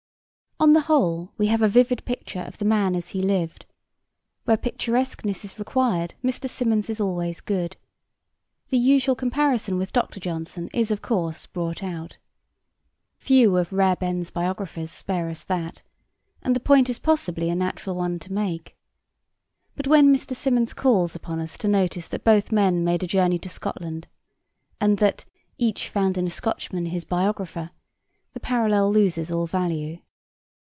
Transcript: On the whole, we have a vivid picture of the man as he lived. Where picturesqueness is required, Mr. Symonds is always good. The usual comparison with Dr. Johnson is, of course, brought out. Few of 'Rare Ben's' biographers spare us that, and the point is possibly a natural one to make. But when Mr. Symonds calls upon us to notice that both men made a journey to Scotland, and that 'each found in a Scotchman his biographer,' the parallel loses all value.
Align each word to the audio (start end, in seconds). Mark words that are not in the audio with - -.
On 0.61 0.73
the 0.73 0.81
whole, 0.81 1.31
we 1.39 1.47
have 1.47 1.63
a 1.63 1.67
vivid 1.67 2.05
picture 2.05 2.43
of 2.43 2.59
the 2.59 2.65
man 2.65 2.93
as 2.95 3.09
he 3.09 3.19
lived. 3.19 3.65
Where 4.45 4.57
picturesqueness 4.57 5.43
is 5.43 5.57
required, 5.57 6.13
Mr. 6.23 6.47
Symonds 6.47 6.87
is 6.87 7.01
always 7.01 7.41
good. 7.41 7.77
The 8.69 8.77
usual 8.77 9.15
comparison 9.15 9.79
with 9.79 9.91
Dr. 9.91 10.19
Johnson 10.19 10.69
is, 10.71 10.91
of 10.91 11.01
course, 11.01 11.47
brought 11.47 11.81
out. 11.81 12.19
Few 13.17 13.57
of 13.57 13.73
'Rare 13.73 13.95
Ben's' 13.95 14.29
biographers 14.29 14.91
spare 14.91 15.29
us 15.29 15.41
that, 15.45 15.81
and 16.43 16.55
the 16.55 16.59
point 16.59 16.91
is 16.91 16.99
possibly 16.99 17.49
a 17.49 17.55
natural 17.55 17.95
one 17.95 18.19
to 18.19 18.31
make. 18.31 18.77
But 19.75 19.87
when 19.87 20.13
Mr. 20.13 20.35
Symonds 20.35 20.75
calls 20.75 21.15
upon 21.15 21.39
us 21.39 21.57
to 21.57 21.67
notice 21.67 22.07
that 22.09 22.23
both 22.23 22.51
men 22.51 22.83
made 22.83 23.01
a 23.01 23.07
journey 23.07 23.39
to 23.39 23.49
Scotland, 23.49 24.07
and 24.79 24.99
that 24.99 25.25
'each 25.57 25.89
found 25.89 26.19
in 26.19 26.27
a 26.27 26.29
Scotchman 26.29 26.85
his 26.85 27.03
biographer,' 27.03 27.71
the 28.33 28.39
parallel 28.39 28.91
loses 28.93 29.31
all 29.31 29.47
value. 29.47 29.97